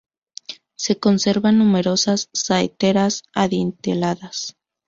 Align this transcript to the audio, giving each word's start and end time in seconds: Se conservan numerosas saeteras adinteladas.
Se 0.75 0.97
conservan 0.97 1.59
numerosas 1.59 2.29
saeteras 2.33 3.21
adinteladas. 3.35 4.57